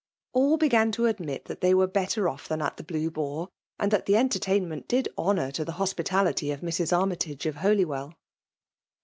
AD 0.35 0.57
began 0.57 0.91
to 0.93 1.05
admit 1.05 1.45
that 1.45 1.61
they 1.61 1.75
were 1.75 1.85
better 1.85 2.27
off 2.27 2.49
lluuft 2.49 2.59
aA 2.59 2.73
the 2.75 2.83
Blue 2.83 3.11
Boar, 3.11 3.49
and 3.77 3.91
that 3.91 4.07
the 4.07 4.13
entertaiit 4.15 4.65
nent 4.65 4.87
did 4.87 5.09
honoiff 5.15 5.53
to 5.53 5.63
the 5.63 5.73
hospitality 5.73 6.49
of 6.49 6.61
Mra. 6.63 6.71
Annytage 6.91 7.45
of 7.45 7.57
Holywell. 7.57 8.15